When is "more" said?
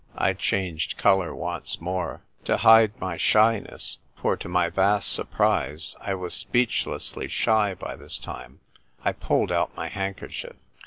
1.79-2.23